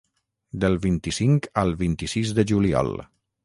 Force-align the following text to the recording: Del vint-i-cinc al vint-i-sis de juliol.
Del 0.63 0.77
vint-i-cinc 0.85 1.47
al 1.65 1.77
vint-i-sis 1.85 2.35
de 2.41 2.49
juliol. 2.55 2.95